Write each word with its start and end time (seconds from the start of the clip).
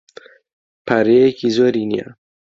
پارەیەکی 0.87 1.53
زۆری 1.55 1.85
نییە. 1.91 2.07